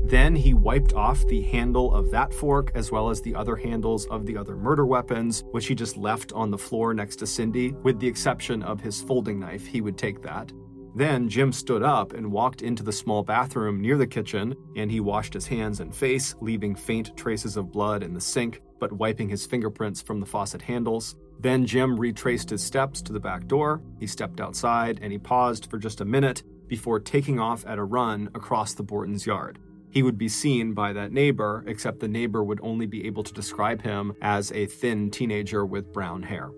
[0.09, 4.07] Then he wiped off the handle of that fork as well as the other handles
[4.07, 7.73] of the other murder weapons, which he just left on the floor next to Cindy,
[7.83, 9.67] with the exception of his folding knife.
[9.67, 10.51] He would take that.
[10.95, 15.01] Then Jim stood up and walked into the small bathroom near the kitchen, and he
[15.01, 19.29] washed his hands and face, leaving faint traces of blood in the sink, but wiping
[19.29, 21.17] his fingerprints from the faucet handles.
[21.39, 23.83] Then Jim retraced his steps to the back door.
[24.01, 27.85] He stepped outside and he paused for just a minute before taking off at a
[27.85, 29.59] run across the Bortons' yard.
[29.91, 33.35] He would be seen by that neighbor, except the neighbor would only be able to
[33.35, 36.51] describe him as a thin teenager with brown hair.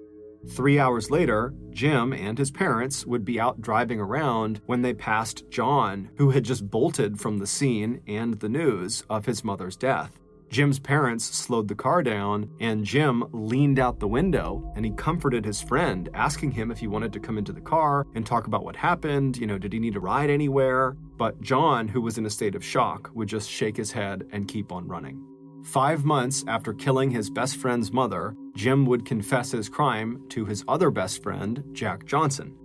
[0.48, 5.50] Three hours later, Jim and his parents would be out driving around when they passed
[5.50, 10.19] John, who had just bolted from the scene and the news of his mother's death.
[10.50, 15.44] Jim's parents slowed the car down, and Jim leaned out the window and he comforted
[15.44, 18.64] his friend, asking him if he wanted to come into the car and talk about
[18.64, 19.36] what happened.
[19.36, 20.96] You know, did he need a ride anywhere?
[21.16, 24.48] But John, who was in a state of shock, would just shake his head and
[24.48, 25.24] keep on running.
[25.62, 30.64] Five months after killing his best friend's mother, Jim would confess his crime to his
[30.66, 32.56] other best friend, Jack Johnson.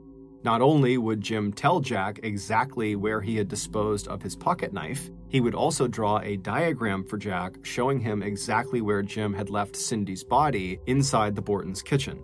[0.46, 5.10] Not only would Jim tell Jack exactly where he had disposed of his pocket knife,
[5.28, 9.76] he would also draw a diagram for Jack showing him exactly where Jim had left
[9.76, 12.24] Cindy's body inside the Bortons' kitchen.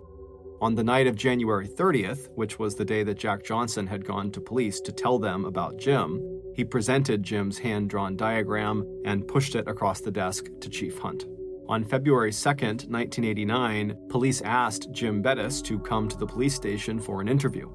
[0.60, 4.30] On the night of January 30th, which was the day that Jack Johnson had gone
[4.30, 6.22] to police to tell them about Jim,
[6.54, 11.26] he presented Jim's hand drawn diagram and pushed it across the desk to Chief Hunt.
[11.68, 17.20] On February 2nd, 1989, police asked Jim Bettis to come to the police station for
[17.20, 17.68] an interview.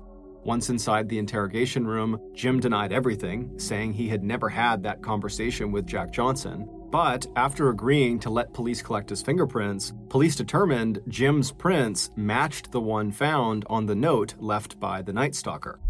[0.47, 5.73] Once inside the interrogation room, Jim denied everything, saying he had never had that conversation
[5.73, 6.65] with Jack Johnson.
[6.89, 12.79] But after agreeing to let police collect his fingerprints, police determined Jim's prints matched the
[12.79, 15.81] one found on the note left by the Night Stalker.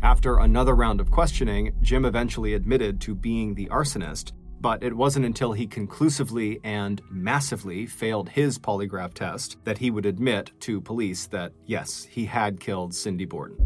[0.00, 4.30] After another round of questioning, Jim eventually admitted to being the arsonist,
[4.62, 10.06] but it wasn't until he conclusively and massively failed his polygraph test that he would
[10.06, 13.56] admit to police that, yes, he had killed Cindy Borton.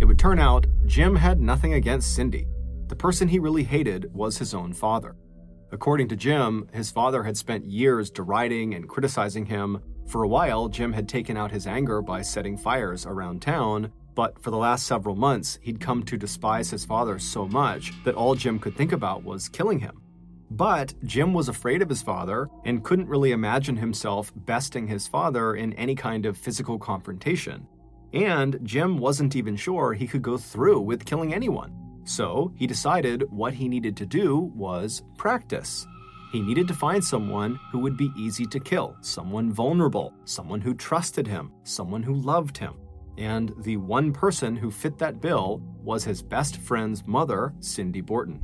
[0.00, 2.48] It would turn out Jim had nothing against Cindy.
[2.88, 5.14] The person he really hated was his own father.
[5.70, 9.80] According to Jim, his father had spent years deriding and criticizing him.
[10.08, 14.42] For a while, Jim had taken out his anger by setting fires around town, but
[14.42, 18.34] for the last several months, he'd come to despise his father so much that all
[18.34, 20.02] Jim could think about was killing him.
[20.50, 25.56] But Jim was afraid of his father and couldn't really imagine himself besting his father
[25.56, 27.66] in any kind of physical confrontation.
[28.12, 31.72] And Jim wasn't even sure he could go through with killing anyone.
[32.04, 35.86] So he decided what he needed to do was practice.
[36.30, 40.74] He needed to find someone who would be easy to kill, someone vulnerable, someone who
[40.74, 42.74] trusted him, someone who loved him.
[43.18, 48.40] And the one person who fit that bill was his best friend's mother, Cindy Borton.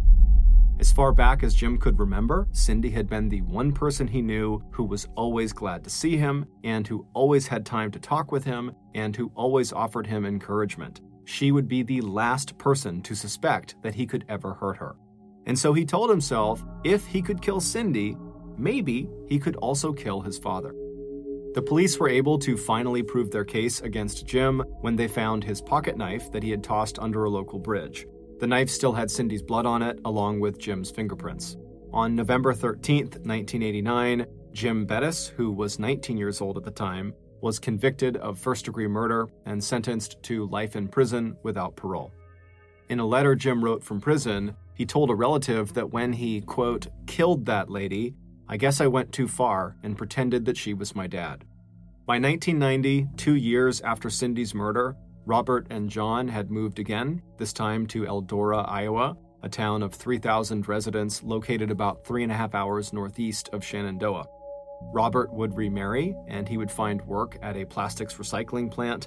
[0.82, 4.60] As far back as Jim could remember, Cindy had been the one person he knew
[4.72, 8.42] who was always glad to see him, and who always had time to talk with
[8.42, 11.00] him, and who always offered him encouragement.
[11.24, 14.96] She would be the last person to suspect that he could ever hurt her.
[15.46, 18.16] And so he told himself if he could kill Cindy,
[18.58, 20.74] maybe he could also kill his father.
[21.54, 25.62] The police were able to finally prove their case against Jim when they found his
[25.62, 28.04] pocket knife that he had tossed under a local bridge.
[28.42, 31.56] The knife still had Cindy's blood on it, along with Jim's fingerprints.
[31.92, 37.60] On November 13, 1989, Jim Bettis, who was 19 years old at the time, was
[37.60, 42.10] convicted of first degree murder and sentenced to life in prison without parole.
[42.88, 46.88] In a letter Jim wrote from prison, he told a relative that when he, quote,
[47.06, 48.12] killed that lady,
[48.48, 51.44] I guess I went too far and pretended that she was my dad.
[52.06, 57.86] By 1990, two years after Cindy's murder, Robert and John had moved again, this time
[57.88, 62.92] to Eldora, Iowa, a town of 3,000 residents located about three and a half hours
[62.92, 64.26] northeast of Shenandoah.
[64.92, 69.06] Robert would remarry, and he would find work at a plastics recycling plant.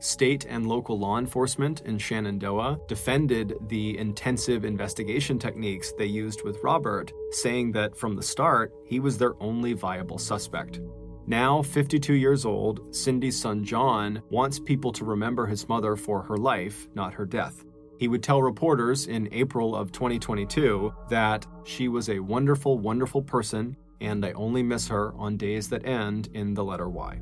[0.00, 6.58] State and local law enforcement in Shenandoah defended the intensive investigation techniques they used with
[6.62, 10.80] Robert, saying that from the start, he was their only viable suspect.
[11.26, 16.36] Now, 52 years old, Cindy's son John wants people to remember his mother for her
[16.36, 17.64] life, not her death.
[17.98, 23.76] He would tell reporters in April of 2022 that she was a wonderful, wonderful person,
[24.00, 27.20] and I only miss her on days that end in the letter Y.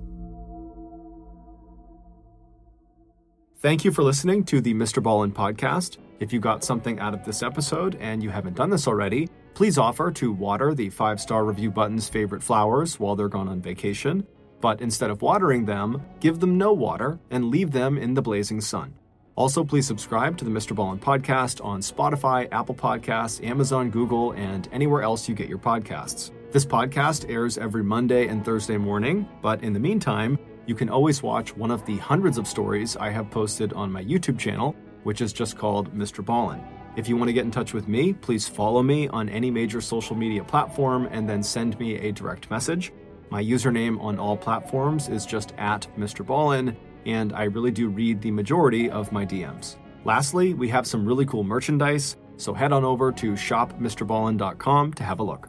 [3.59, 5.00] Thank you for listening to the Mr.
[5.00, 5.98] Ballen podcast.
[6.18, 9.76] If you got something out of this episode and you haven't done this already, Please
[9.76, 14.26] offer to water the five star review button's favorite flowers while they're gone on vacation,
[14.61, 18.61] but instead of watering them, give them no water and leave them in the blazing
[18.61, 18.94] sun.
[19.34, 20.74] Also, please subscribe to the Mr.
[20.74, 26.30] Ballen podcast on Spotify, Apple Podcasts, Amazon, Google, and anywhere else you get your podcasts.
[26.50, 31.22] This podcast airs every Monday and Thursday morning, but in the meantime, you can always
[31.22, 35.20] watch one of the hundreds of stories I have posted on my YouTube channel, which
[35.20, 36.24] is just called Mr.
[36.24, 36.62] Ballen.
[36.95, 39.80] If you want to get in touch with me, please follow me on any major
[39.80, 42.93] social media platform and then send me a direct message.
[43.30, 46.24] My username on all platforms is just at Mr.
[46.24, 46.76] Ballen,
[47.07, 49.76] and I really do read the majority of my DMs.
[50.05, 55.20] Lastly, we have some really cool merchandise, so head on over to shopmrballen.com to have
[55.20, 55.49] a look.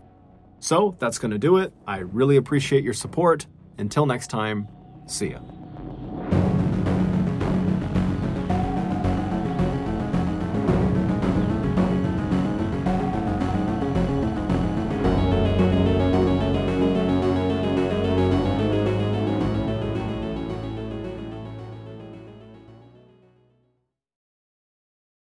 [0.60, 1.74] So that's going to do it.
[1.86, 3.48] I really appreciate your support.
[3.78, 4.70] Until next time,
[5.08, 5.40] see ya.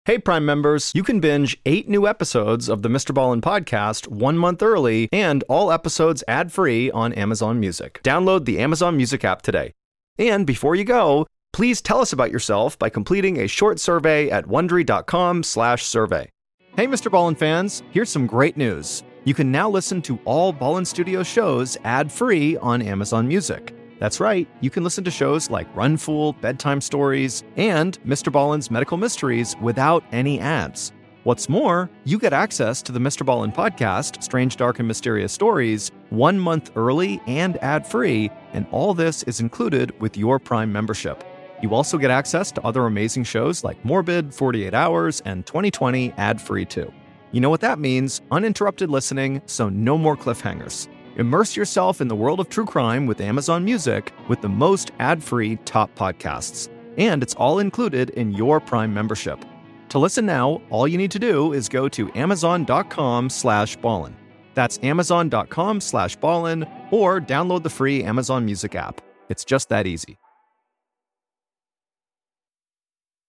[0.09, 3.13] Hey, Prime members, you can binge eight new episodes of the Mr.
[3.13, 8.01] Ballen podcast one month early and all episodes ad free on Amazon Music.
[8.01, 9.71] Download the Amazon Music app today.
[10.17, 14.45] And before you go, Please tell us about yourself by completing a short survey at
[14.45, 16.29] wondery.com/survey.
[16.75, 17.11] Hey Mr.
[17.11, 19.03] Ballen fans, here's some great news.
[19.25, 23.78] You can now listen to all Ballen Studio shows ad-free on Amazon Music.
[23.99, 28.31] That's right, you can listen to shows like Run Fool, Bedtime Stories, and Mr.
[28.31, 30.93] Ballen's Medical Mysteries without any ads.
[31.23, 33.25] What's more, you get access to the Mr.
[33.25, 38.93] Ballen podcast, Strange, Dark, and Mysterious Stories, one month early and ad free, and all
[38.93, 41.21] this is included with your Prime membership.
[41.61, 46.41] You also get access to other amazing shows like Morbid, 48 Hours, and 2020 ad
[46.41, 46.89] free too.
[47.33, 50.87] You know what that means uninterrupted listening, so no more cliffhangers.
[51.19, 55.21] Immerse yourself in the world of true crime with Amazon Music with the most ad
[55.21, 56.69] free top podcasts.
[56.97, 59.43] And it's all included in your Prime membership.
[59.89, 64.13] To listen now, all you need to do is go to amazon.com slash ballen.
[64.53, 69.01] That's amazon.com slash ballen or download the free Amazon Music app.
[69.27, 70.17] It's just that easy.